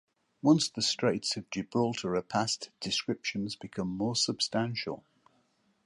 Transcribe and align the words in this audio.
Once 0.41 0.67
the 0.67 0.81
Straits 0.81 1.37
of 1.37 1.47
Gibraltar 1.51 2.15
are 2.15 2.23
passed, 2.23 2.71
descriptions 2.79 3.55
become 3.55 3.87
more 3.89 4.15
substantial. 4.15 5.05